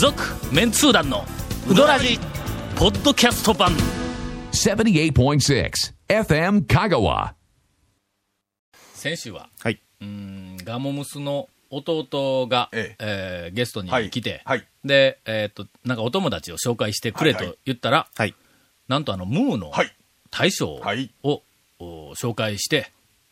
[0.00, 1.26] 続メンツー団の
[1.68, 2.18] ウドラジ
[2.74, 3.70] ポッドキャスト版
[4.50, 5.70] 78.6
[6.08, 7.34] FM Kagawa.
[8.94, 9.78] 先週は、はい。
[10.00, 18.34] うーんガモムスの弟が、ええーゲストに来て、はいはいで、えっと、なんかお友達を紹介してくれとはいはい言ったら、はい。
[18.88, 19.94] なんとあの、ムーのはい。
[20.30, 21.42] 大将を、はいお
[22.14, 22.90] 紹介して、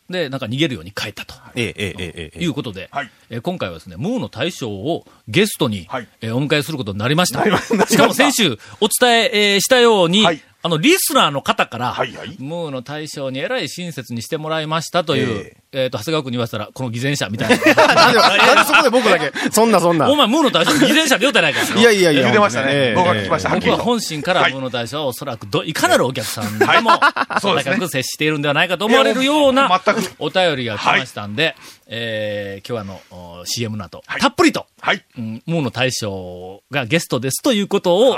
[0.09, 1.35] で、なんか逃げるように帰ったと。
[1.55, 2.43] ええ、ええ。
[2.43, 7.43] いうことで、はいえー今回はですね、ムーの大将をゲストに、はいえーお迎えすることになりました。
[7.43, 17.57] したしかも先週お伝ええーしたように、はいあの、リスナーの方から、はいはいムーの大将にえらい親切にしてもらいましたという、ええっ、と、長谷川君に言わせたら、この偽善者みたいな。
[17.93, 20.09] なんで、なんでそこで僕だけ、そんなそんな。
[20.09, 21.79] お前、ムーの大将偽善者で言うてないから。
[21.79, 22.21] いやいやいや。
[22.23, 26.99] 言うてましたねええ僕が聞きました僕は本心からはいムーの大将はおそらくど、いかなるお客さんでも、
[27.39, 29.69] そうですね高く接しているんではないかと思われるような
[30.17, 35.03] お便りが来ましたんで、えー、今日はあの、お CM の後、たっぷりと、はい。
[35.17, 38.17] うん、ムーの大将がゲストですということを、お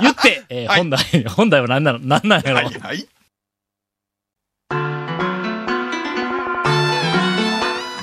[0.00, 3.06] 言って、え本題、本題は何なの、何なんやろ、はい。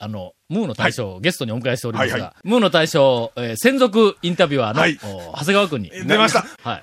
[0.00, 5.90] あの、ムーの大将をゲストにお迎えしておりますが、はいはムーの大将、えー専属インタビュアーの、はいお長谷川君に。
[5.90, 6.44] 出ました。
[6.62, 6.82] はい。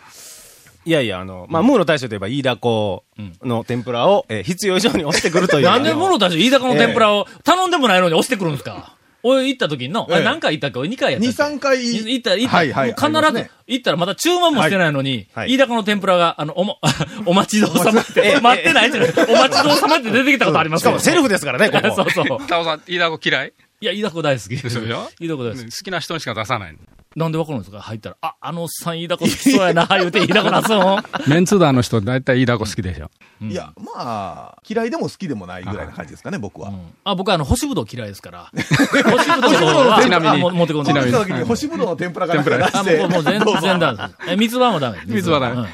[0.87, 3.03] いやいや、あの、まあ、ムーの大将といえば、飯田子
[3.41, 5.65] の天ぷらを、えー必要以上に押してくるという。
[5.65, 8.95] なんでムーの大将、飯高の天ぷらを頼んでもないのに押してくるんですか？
[9.27, 10.77] 俺行った時にの、ええ何回行ったっけ？
[10.79, 11.83] 俺2回やったっ二け三回。
[11.83, 16.79] 行った、行った、はいはいもう必ず行ったらまだ注文もしてないのに、はい飯高の天ぷらが、あの、おも、
[17.25, 19.01] お待ちどうさまって、ええ待ってないって、お
[19.35, 21.95] 待ちどうさまって出てきたことありますしかもセルフですからね、ここ。
[21.95, 22.47] そうそう。
[22.47, 23.53] タオさん、飯田子嫌い？
[23.81, 24.49] いや、飯高大好き。
[24.57, 24.81] でしょ？
[25.19, 25.83] 飯高大好好き。
[25.83, 26.77] きな人にしか出さない。
[27.15, 27.79] なんでわかるんですか？
[27.81, 31.03] 入ったら、あ、あのおっさん飯高好きそうやな、 言うて飯高出すもん。
[31.27, 33.09] メンツーダーの人、だいたい飯田子好きでしょ。
[33.41, 36.71] いや、まあ、嫌いでも好きでもないぐらいな感じですかね、僕は。
[37.05, 38.51] あ、僕はあの、干しぶどう嫌いですから。
[38.51, 42.97] 干しぶどうは、ちなみにも持ってこんでこの来た時に干しぶどうの天ぷらか出あ、して。
[42.99, 44.15] もう、もう全然ダメです。
[44.31, 44.99] え、三つ葉もダメ。
[45.05, 45.67] 三つ葉ダメ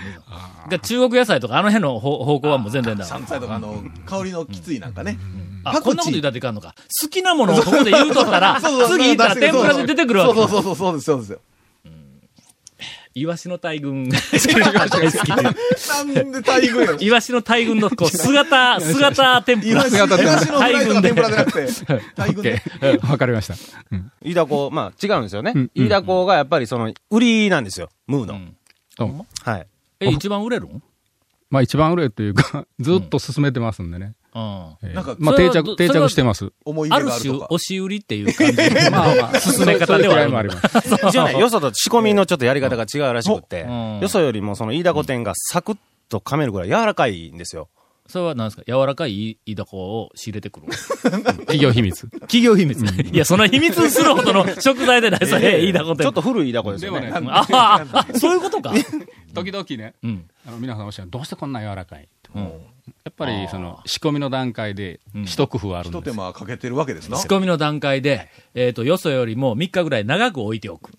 [0.63, 3.09] うんで中国野菜とかあの辺の方方向はもう全然ダメ。
[3.09, 5.17] 山菜とか、あの、香りのきついなんかね。
[5.63, 6.75] あ、パクチーこんなこと言うたっていかんのか。
[7.01, 10.33] 好きなものをここで言うとったら、そうそうそう次行ったら天ぷらで出てくるわけ。
[10.33, 11.39] そうそうそう、そうです、そうですよ。
[13.13, 15.43] イワシの大群が大好きで。
[15.43, 15.51] な
[16.03, 19.71] んで大群イワシの大群のこう姿、姿天ぷら。
[19.71, 21.67] イワシイワシのフライとか天ぷらじゃなくて、
[22.15, 22.61] 大群で。
[23.09, 23.55] わかりました。
[24.23, 25.53] 飯田子、まあ、違うんですよね。
[25.75, 27.89] 飯田子がやっぱりその、売りなんですよ。
[28.07, 28.35] ムーの。
[28.35, 28.55] ん
[28.97, 29.67] そうはい。
[30.01, 30.83] え、一番売れるん？
[31.49, 34.13] まあ一番売れというか、 ずっと進めてますんでね。
[34.33, 36.51] なんかまあ定着、定着してます。
[36.63, 37.47] 思い出ある種、があるとか。
[37.49, 38.69] 押し売りっていう感じで。
[38.89, 41.07] まあまあ、進め方ではあるそういう違いもあります。
[41.09, 47.67] 一応ね、よそと仕込みのちょっとやり方が違うらしくってうん、よそよりもその飯田子店がサクッと噛めるぐらい柔らかいんですよ。
[48.11, 48.63] それは何ですか？
[48.67, 50.67] 柔らかいイダコを仕入れてくる。
[51.47, 52.07] 企業秘密。
[52.11, 52.79] 企業秘密。
[53.11, 56.03] いや、その秘密にするほどの 食材でない、それ、イダコって。
[56.03, 57.07] ちょっと古い飯田子ですよね。
[57.11, 58.73] でもね、 ああ、あそういうことか。
[59.33, 60.25] 時々ね、うん。
[60.45, 66.17] あの皆さんおっしゃる、どうしてこんな柔らかいうんやっぱり、その、仕込みの段階で、一工夫あるん一手です。
[66.17, 67.17] 間かけてるわけですな。
[67.17, 70.91] 仕込みの段階で、えっと、よそよりも3日ぐらい長く置いておく。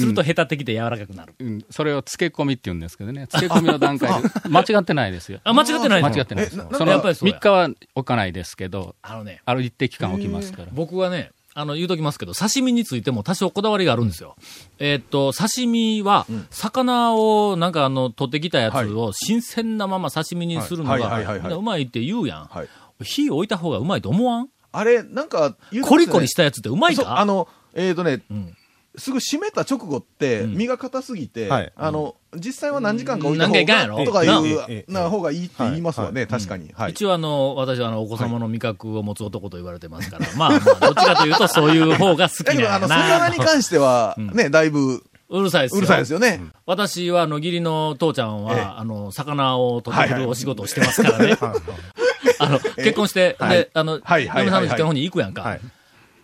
[0.00, 1.34] すると、へたってきて柔らかくなる。
[1.38, 5.40] うん、それを漬け込みって言うんですけどね、漬け込みの段階で、 間違ってないですよ。
[5.44, 6.08] あ、間違ってないの？
[6.08, 7.36] 間違ってないですそのやっぱりそうや。
[7.36, 10.68] 3日は置かないですけど、あのね、ある一定期間置きますから。
[10.72, 14.36] 僕はね、あの、言うときますけど、刺身についても多少こだわりがあるんですよ。
[14.78, 22.44] えーっと、刺身は、魚を、なんかあの、取ってきたやつを新鮮なまま刺身にするのが、うまいって言うやん。
[22.44, 22.68] はい。
[23.02, 24.48] 火置いた方がうまいと思わん？
[24.72, 27.18] あれ、なんかコリコリしたやつってうまいか？
[27.20, 28.54] あの、えっ、とね、ん
[28.98, 36.72] すぐ締めた直後って、ん身が硬すぎて、はいあの、実際は何時間か置いた方が、とかいええうえ、えな方がいいって言いますわね、はい確かに。
[36.74, 36.92] はい。
[36.92, 43.36] 一応あの、私はあの、お子様の味覚を持つ男と言われてますから、まあまあ、どっちかというとそういう方が好きだけど、 あの、魚に。
[43.36, 45.78] 関しては、ね、だいぶ、うるさいですよ。
[45.78, 46.40] うるさいですよね。
[46.66, 51.36] 私は、あの、義理の父ちゃんは、ええあの、魚を取ってくるお仕事をしてますからね。
[52.38, 55.42] あの、結婚して、はいで、あの、嫁さんの実家の方に行くやんか。
[55.42, 55.60] はい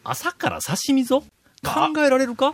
[0.05, 1.23] 朝から刺身ぞ？
[1.65, 2.53] 考えられるか？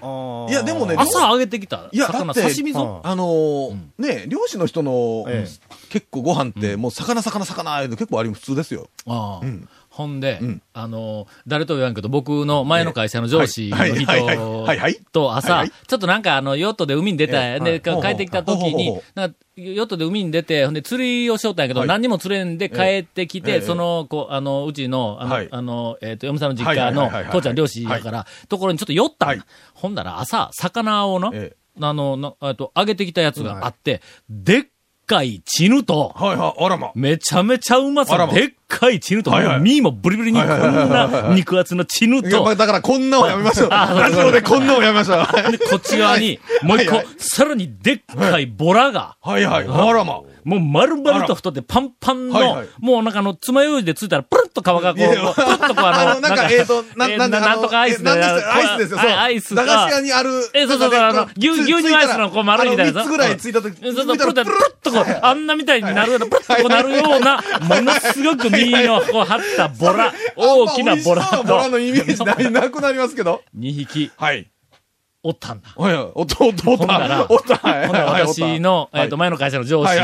[0.50, 1.88] いや、でもね、朝揚げてきた。
[1.92, 3.00] い魚刺身ぞ？
[3.02, 5.46] あのーね、漁師の人の、え
[5.88, 8.88] 結構ご飯って、もう魚、魚、魚、結構あり普通ですよ。
[9.06, 10.62] ああんほんで、ん。
[10.74, 21.88] あの、誰とは言わんけど、僕の前の会社の上司の人と朝、ちょっとなんかあの、ヨットで海に出た、で、帰ってきた時になんか、ヨットで海に出て、ほんで釣りをしよったんやけど、はい。
[21.88, 23.60] 何にも釣れんで帰ってきて、ええ。
[23.60, 25.48] その、こう、あの、うちの、あの、はい。
[25.50, 29.42] あの、えっ、と、嫁さんの実家はいの父ちゃん漁師やから、ところにちょっと寄ったんい。
[29.74, 34.00] ほんなら朝、魚をの、えあの、なえっと、揚げてきたやつがあって、
[34.30, 34.62] でっ
[35.08, 36.92] かいチヌと、はいはい、あらま。
[36.94, 38.32] めちゃめちゃうまさ、あらま。
[38.32, 43.70] でっかいチヌと、はいはい身もブリブリにこんな肉厚のチヌとまあ、、だからこんなをやめましょう。
[43.70, 45.18] ラジオでこんなをやめましょう。
[45.18, 50.20] はで、こっち側に、もう一個、はいはいさらにでっかいボラが、いはい、あらま。
[50.44, 59.10] もう丸々と太ってパンパンの、はいはいもうなんかあの、爪楊枝でついたら、プルッと皮がこう、プルッとこうあの、なんか、えっと、な、んだなんとかアイスで、アイスですよ、そう。
[59.10, 60.00] あアイス駄菓子屋か。
[60.00, 60.30] にある。
[60.54, 73.42] えそうそうそうあの牛牛乳アイスのこう丸いみたいなあの三つぐらいついた時そうそう、プルッと、プルッとこう、あんなみたいになるような、プルッとこうなるような、ものすごく身のこう張ったボラ、 大きなボラあんま美味しそうなボラのと、イメージない、なくなりますけど。
[73.58, 74.46] 2匹はい。
[75.24, 75.68] おったんだ。
[75.76, 76.08] はいはい。
[76.14, 79.96] おっと、おっと、おっと、ほんならおっと、はいほんならはい私の、えっと、前の会社の上司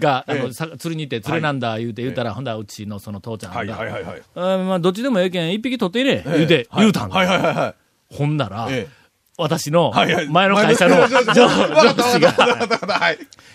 [0.00, 4.22] が、あええの、さ釣りに行って、釣れなんだ言うて言うたら、ほんだらうちのその父ちゃんはいが、はいはいはい。
[4.34, 7.16] あまあ、どっちでもええけん、一匹取っていれ、言うて、はい言うたんだ。
[7.16, 7.74] はいはいはいはい。
[8.14, 9.01] ほんなら、ええ
[9.38, 9.92] 私の。
[10.28, 12.32] 前の会社の前上 上司が。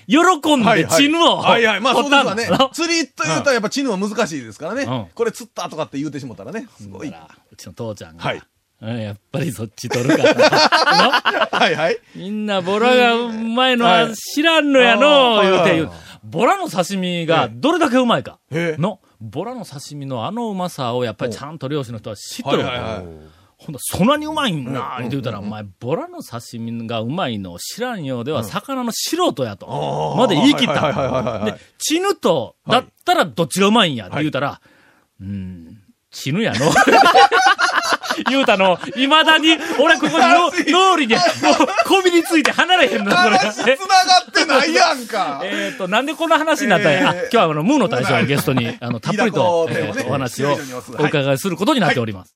[0.07, 1.81] 喜んでチヌをはいはい。
[1.81, 2.49] まあそうですわね。
[2.73, 5.05] 釣りと言うとやっぱチヌは難しいですからねうん。
[5.13, 6.67] これ釣ったとかって言うてしもたらね。
[6.79, 7.09] すごい。
[7.09, 8.33] うちの父ちゃんが、
[8.81, 11.59] やっぱりそっち取るか な。
[11.59, 11.97] はいはい。
[12.15, 15.91] みんなボラがうまいのは知らんのやの、はい言うて言う。
[16.23, 18.39] ボラの刺身がどれだけうまいか。
[18.51, 22.63] の、ボラの刺身のあのうまさをやっぱりちゃんと漁師の人は知っとる
[23.57, 30.15] ほんと、そんなにうまいんな、って言うたら、お前、ボラの刺身がうまいのを知らんようでは、魚の素人やと。
[30.15, 30.73] まで言い切った。
[30.73, 34.61] はいで、チヌと、だったらどっちがうまいんや、って言うたら、
[35.19, 35.79] うん、
[36.11, 36.71] チヌやの。
[38.29, 41.23] 言うたの、未だに、俺ここにの脳裏で、もう、
[41.85, 43.37] こびりついて離れへんの、これ。
[43.37, 43.75] 話繋が
[44.27, 45.41] ってないやんか。
[45.45, 46.99] えっと、なんでこの話になったんや。
[46.99, 49.67] 今日はあの、ムーの大将をゲストに、あの、たっぷりと、
[50.07, 50.59] お話をはい
[50.99, 52.35] お伺いすることになっております。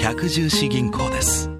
[0.00, 1.50] 百十四銀行です。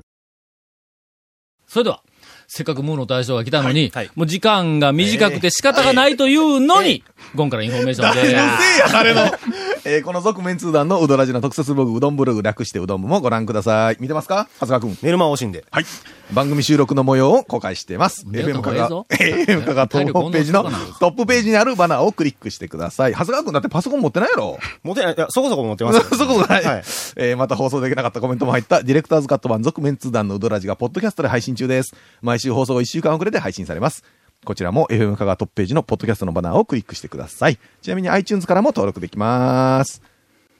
[1.67, 2.02] それでは、
[2.46, 4.11] せっかくムーの大将が来たのに、はいはい。
[4.14, 7.02] もう時間が短くて仕方がないというのに、
[7.35, 9.31] ゴンからインフォメーションで、誰のせいや、誰の。
[9.85, 13.97] えーこの続メンツー団のうどらじの特設ブログ、うどんブログ略してうどん部もご覧ください。
[14.01, 14.49] 見てますか？
[14.61, 14.99] 長谷川くん。
[15.03, 15.65] メルマガ惜しんで。
[15.71, 15.85] はい。
[16.33, 18.27] 番組収録の模様を公開しています。
[18.27, 19.75] FM かが FM か？
[19.75, 20.71] がトップページのト
[21.09, 23.13] ップページにあるバナーをクリックしてください。
[23.13, 24.59] 長谷川くんだってパソコン持ってないやろ？
[24.83, 26.01] 持てない、いや、そこそこ持ってます。
[26.05, 26.65] そこそこない。
[26.65, 26.83] はい
[27.17, 31.95] えーまた放送できなかったコメントも入ったディレクターズカット版続メンツー団のうどらじがポッドキャストで配信中です。
[32.21, 34.02] 毎週放送1週間遅れで配信されます。
[34.45, 37.59] こちらも FM 香川トップページのポッドキャストのバナーをクリックしてください。
[37.83, 40.00] ちなみに iTunes からも登録できます。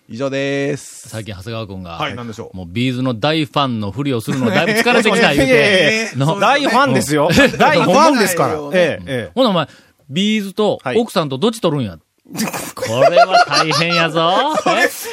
[0.09, 1.09] 以上です。
[1.09, 7.29] 最近長谷川君が、はいなんでしょうもう B'z の大ファンのふりをするのだいぶ疲れてきた言うて大ファンですよ。
[7.59, 8.55] 大ファンですから。
[8.73, 9.31] ええ、ええ。
[9.35, 9.69] ほなお前、
[10.11, 11.99] B'z とはい奥さんとどっち取るんや。
[12.75, 14.55] これは大変やぞ。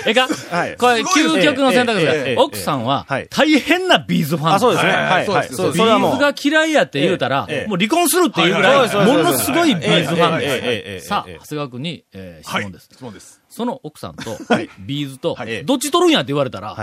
[0.06, 4.92] え、えか、はい、これ、究極の選択です、ええ、奥さんは、大変な B'z ファン、は、そうですね。
[4.92, 5.26] はい。
[5.26, 5.54] そうです。
[5.54, 11.08] B'z が嫌いやって言うたら、もう離婚するっていうぐらい、ものすごい B'z ファンです。
[11.08, 12.90] さあ、長谷川君に、えー、質問です。
[12.92, 13.42] 質問です。
[13.50, 14.38] その奥さんと、
[14.80, 16.76] ビーズと、どっち取るんやって言われたら、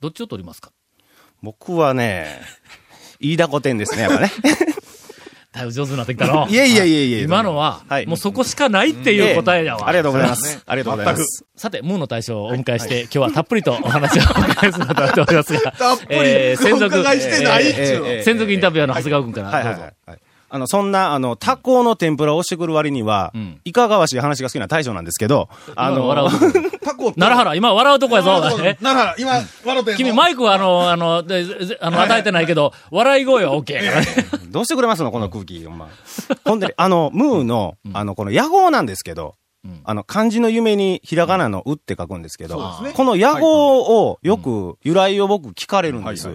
[0.00, 0.70] どっちを取りますか
[1.42, 2.42] 僕はね、
[3.18, 4.30] 飯田古典ですね、やっぱね。
[5.52, 6.46] だいぶ上手になってきたの。
[6.50, 8.06] いやいやいやいや今のは、はい。
[8.06, 9.88] もうそこしかないっていう答えやわ。
[9.88, 10.62] ありがとうございます。
[10.64, 10.74] あ。
[10.76, 11.44] りがとうございます。
[11.56, 16.18] さて、ムーの大将をお迎えして、今日はたっぷりとお話をお伺いすることになっておりますが、たっぷり。
[16.20, 17.84] えー専属、お伺いしてないっちゅう。
[17.84, 20.18] えーえー専属インタビュアーの長谷川君から、はいどうはいはい。
[20.52, 26.52] あの、そんな、あの、タコの天ぷらをしてくる割にはん、いかがわしい話が好きな大将なんですけど、あの、今笑う。
[26.52, 26.78] とこ。
[26.82, 27.12] タコと。
[27.12, 28.42] 奈良原、今笑うとこやぞ。
[28.64, 29.96] えなら、今、笑ってんの？
[29.96, 34.06] 君、マイクはあの、あの、あの、与えてないけど、笑い声は OK やからね。
[34.48, 35.88] どうしてくれますのこの空気、ほんま。
[36.44, 39.80] ほんで、あの、ムーの、あの、この野号なんですけど、ん。
[39.84, 42.56] あの、漢字の夢にひらがなのうって書くんですけど、
[42.94, 46.28] この野号をよく、由来を僕聞かれるんです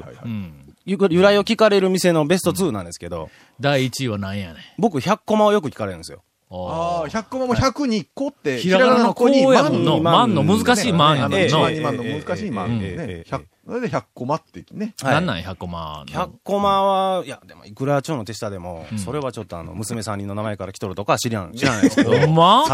[0.85, 4.55] 由来を聞かれる店のベスト2なんですけど、第1位は何やねん。
[4.77, 6.23] 僕100コマをよく聞かれるんですよ。
[6.51, 9.99] ああ、100コマも100に個って、ひらがなの子やもんの。
[9.99, 11.71] 万万の難しい万やもん1の万、。
[11.71, 12.79] 2万の難しい万。
[12.81, 13.29] ええねええ。
[13.29, 14.93] 100それで100コマってね。
[15.01, 22.11] なんなん100コマの？100コマは、いや、でも、いくら町の手下でも、それはちょっとあの、娘さん人の名前から来とるとかは知らん、知らないですけど。
[22.19, 22.65] ほんま？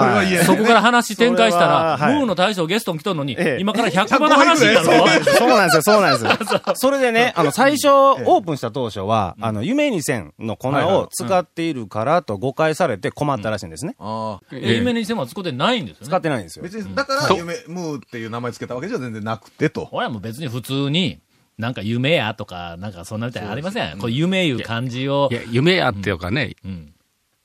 [0.45, 5.07] そこから話展開したら、ムーの大将ゲストに来とんのにえ、え今から100コマの話になるの？
[5.37, 6.61] そうなんですよ、そうなんですよ。
[6.75, 13.95] それでね、あの、最初、オープンした当初は、あの、夢に線の粉を使っているからと誤解されて困ったらしいんですね。
[13.97, 14.45] ああ。
[14.51, 16.07] え夢にしても使ってないんですよね。
[16.07, 16.63] 使ってないんですよ。
[16.63, 19.87] 別に、だから、夢、ムーっていう名前つけたわけじゃ全然なくてと。
[19.91, 21.19] 俺はもう別に普通に、
[21.57, 23.99] なんか夢やとか、なんかそんなみたいありません？
[23.99, 25.35] こう夢いう漢字をい。
[25.35, 26.93] や、夢やっていうかね、うん。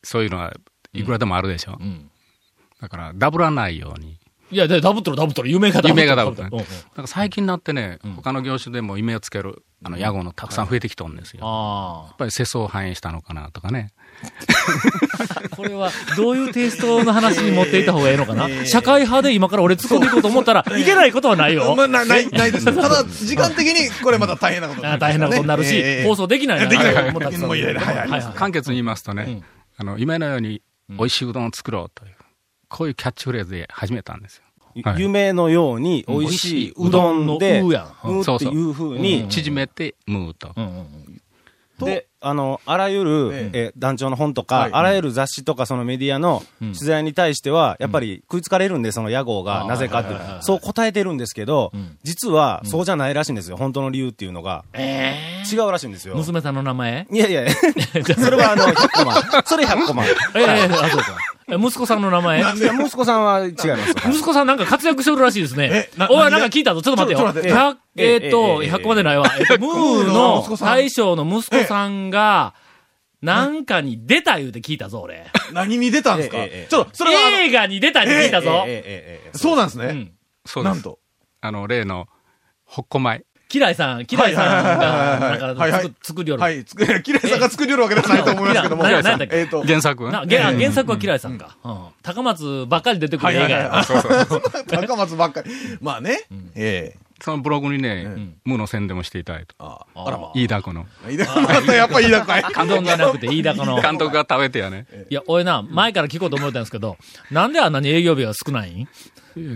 [0.03, 0.55] そういうのは
[0.93, 1.77] いくらでもあるでしょ。
[1.79, 2.11] うん。
[2.81, 4.19] だから、ダブらないように。
[4.51, 5.51] いや、でダブっとるダブっとる。
[5.51, 6.01] 夢がダブっとる。
[6.01, 11.41] 夢がダブから最近になってね、他の業種でも夢をつける、あの、屋号のたくさん増えてきとるんですよ。
[11.41, 13.93] やあっぱり世相を反映したのかなとかね。
[14.23, 15.49] あ。
[15.57, 18.49] これは、どういうテイストの話に持っていった方がいいのかな？
[18.67, 21.75] 社会派で今から俺突っ込んでいこうと思ったら、いけないことはないよ。
[21.75, 21.85] ま。
[21.85, 22.65] あ、なない、ないです。
[22.67, 26.67] ただ、時間的に、これまた大変なことになるあ 大変なことになるし、放送できないな。
[26.67, 27.19] でたらも
[27.51, 28.21] ういやいやはいはいはい。
[28.21, 29.45] はい簡潔に言いますとね、うん。
[29.77, 32.15] あの、夢のように美味しいうどんを作ろうという、
[32.69, 34.43] こういうキャッチフレーズで始めたんですよ。
[34.85, 35.01] はい。
[35.01, 38.09] 夢のように美味しいうどんで、うやん。
[38.09, 40.55] うっていう風に、縮めて、ムーと。
[41.85, 54.65] で、あの、あらゆる、ええー団長の本とか、はいあらゆる雑誌とかそのメディアのうん取材に対しては、やっぱり食いつかれるんで、その屋号が、なぜかってそう答えてるんですけどうん、実はそうじゃないらしいんですよ、本当の理由っていうのが。
[54.73, 56.17] え違うらしいんですよ。
[56.17, 57.07] 娘さんの名前？
[57.11, 59.15] いやいや いやそれはあの、100コマ。
[59.45, 60.05] それ100コマ。
[60.05, 61.17] いええあ、そうか。
[61.49, 62.41] え息子さんの名前？
[62.41, 64.09] や息子さんは違います。
[64.11, 66.83] 息子さんなんか活躍してるらしいですねおい、なんか聞いたぞ。
[66.83, 67.33] ちょっと待ってよ。
[67.33, 69.27] ちょっと待って100えーっと、ええ100個までないわ。
[69.39, 72.16] えっと、ムーの大将の息子さんが、
[73.23, 75.27] なんかに出た言うて聞いたぞ、俺。
[75.53, 76.37] 何に出たんですか？
[76.69, 78.65] ちょっと、それはあの、映画に出たって聞いたぞ。
[78.67, 78.83] ええええ
[79.27, 79.87] ええそうなんですね。
[79.87, 80.13] うん。
[80.45, 80.75] そうです。
[80.75, 80.99] なんと？
[81.41, 82.09] あの、例の、
[82.65, 83.25] ほっこ米。
[83.49, 86.43] キライさん、キライさんが、はいなんはいはいか作作りよる。
[86.43, 86.65] はい。
[86.65, 88.83] つく、 キレイさんが作りよるわけではないと思いますけども。
[88.83, 89.37] なななんだっけ？
[89.39, 90.11] えっと、原作？
[90.11, 91.57] なは原原作はキライさんか。
[91.65, 91.79] うん。
[92.03, 93.85] 高松ばっかり出てくる映画や。
[94.69, 95.51] 高松ばっかり。
[95.81, 96.23] まあね。
[96.57, 97.06] ええ。
[97.23, 99.55] そのブログにね、んムーの宣伝もしていただいて。
[99.59, 100.33] ああらま。
[100.35, 100.87] 飯田子の。
[101.09, 102.43] いいだまたやっぱいいだかい。
[102.43, 103.81] うどんじゃなくて、飯高の。
[103.81, 104.87] 監督が食べてやね。
[105.09, 106.97] いや、俺な、前から聞こうと思ってたんですけど、
[107.31, 108.89] なんであんなに営業日が少ないん？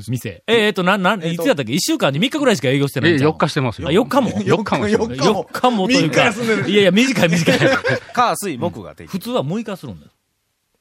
[0.09, 0.43] 店。
[0.47, 1.73] え、えっと、なん、なん、いつやったっけ？
[1.73, 3.88] 一週間に3日ぐらいしか営業してないえ、んちゃう？4日してますよ。
[3.88, 6.23] あ、4日も？4日もしてます4日も4日もという3日か。
[6.25, 7.59] 休んでるいやいや、短い短い。
[8.14, 10.12] 火、水、木が普通は6日するんだよ。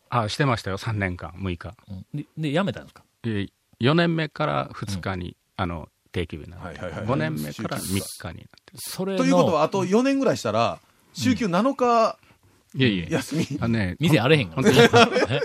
[0.10, 0.78] あ、してましたよ。
[0.78, 1.74] 3年間、6日。
[1.90, 3.04] うんで、で、辞めたんですか？
[3.26, 3.48] え
[3.82, 8.74] 4年目から2日に、あの、定期日になって、はいはいはい5年目から3日になって。
[8.78, 9.18] それの。
[9.20, 10.80] ということは、あと4年ぐらいしたら、
[11.13, 12.18] 週休7日
[12.75, 13.08] いえいえ。
[13.10, 13.58] 休み？
[13.60, 14.78] あのね、 店あれへんが本当に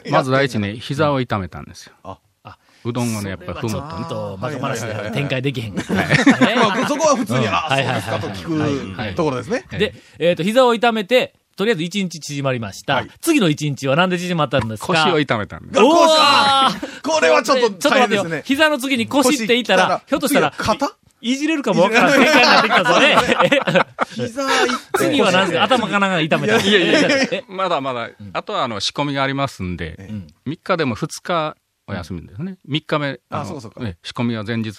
[0.07, 1.95] えまず第一ね、膝を痛めたんですよ。
[2.03, 4.09] ああうどんをね、やっぱり踏むちょっと。
[4.09, 5.83] と、バカ話ではいはいはいはい展開できへんが。
[5.89, 9.65] まあそこは普通に、うんああ、そうですかとはいはいはい聞はいくところですね。
[9.71, 12.95] で、えっと、膝を痛めて、とりあえず1日縮まりました。
[12.95, 13.11] はい。
[13.21, 14.87] 次の1日はなんで縮まったんですか？
[14.89, 15.81] 腰を痛めたんです。
[15.81, 18.43] おこれはちょっとちょっと待ってよ。
[18.45, 20.97] 膝の次に腰って言ったら、ひょっとしたら、肩？
[21.21, 22.13] いいじれるかもわからん。
[22.13, 23.17] 展開になってきたぞね。
[24.15, 24.47] 膝
[24.99, 26.61] 次は何ですか頭かなんか痛めた。
[26.61, 30.51] いやいやいやまだまだ、あとはあの仕込みがありますんで、ん。
[30.51, 31.57] 3日でも2日
[31.87, 32.59] お休みですね。
[32.69, 33.83] 3日目、のあそうかそうか。
[33.83, 34.73] ね仕込みは前日、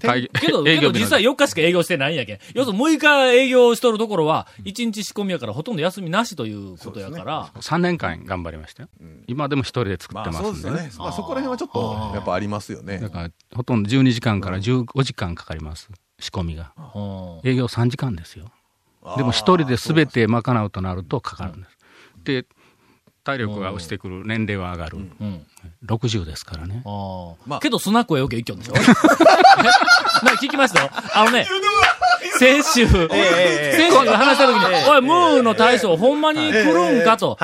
[0.00, 2.38] 会議けど、 けど実は4日しか営業してないんやけん。
[2.54, 8.88] 要するに6日営業しとるところは、1日仕込みやからほとんど休みなしということやから、3年間頑張りましたよ。
[9.26, 10.60] 今でも一人で作まあってますんでね。
[10.62, 10.92] そうですよね。
[10.98, 13.10] まあそこら辺はちょっと、やっぱありますよねだ。
[13.10, 15.88] から、ほとんど12時間から15時間かかります。
[16.18, 16.72] 仕込みが。
[16.94, 16.98] う
[17.46, 18.50] ん営業3時間ですよ。
[19.16, 21.76] でも一人で全て賄うとなるとかかるんです。
[22.24, 22.44] で、
[23.26, 24.98] 体力が落ちてくる、年齢は上がる。
[24.98, 25.44] うん。
[25.84, 26.82] 60ですからね。
[26.86, 27.34] ああ。
[27.44, 30.90] まあけど、スナックは余計一挙でしょなんか聞きましたよ。
[31.12, 31.44] あのね、
[32.38, 37.16] 先週、先週話した時に、おい、ムーの大将、ほんまに来るんか？
[37.16, 37.38] と。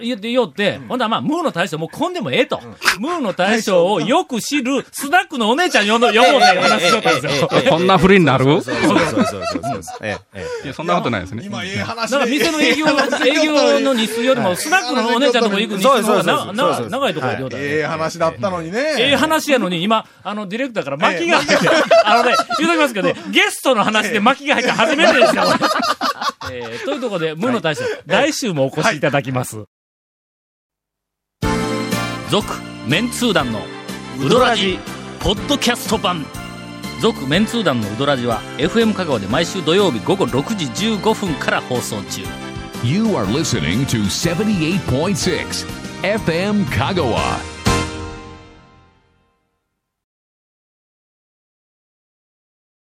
[0.00, 2.60] 言って言おって、ほんだらまあ、ムーの大将もう来んでもええと。
[2.98, 7.48] ムーの大将をよく知る、スナックのお姉ちゃん呼んぼうって話しとったんですよ。
[7.70, 8.44] こんなふりになる？
[8.44, 9.98] そうそうそうそうそうそう。
[10.02, 11.42] えええいやそんなことないですね。
[11.44, 12.86] 今、ええ話だから店の営業、
[13.26, 18.94] 営業の日数よりも、スナックのお姉ちゃんとこ行く日数の方がなな長いところでええ話だったのにね。
[18.98, 21.68] ええ話やのに、今、あの、ディレクターから巻きが入って、
[22.04, 25.52] あのね、言うときますけどね、ゲストの話で巻きが入って初めてですよ、こ
[26.50, 26.56] れ。
[26.56, 29.64] えーというところで、無の大将、来週もお越しいただきます。
[32.30, 32.46] 続、
[32.86, 33.60] メンツー団の、
[34.20, 34.78] ウドラジ、
[35.20, 36.24] ポッドキャスト版。
[37.00, 40.66] 続、メンツー団のウドラジは、FM 香川で毎週土曜日午後6時
[40.96, 42.22] 15分から放送中。
[42.84, 45.66] You are listening to 78.6
[46.02, 47.51] FM Kagawa.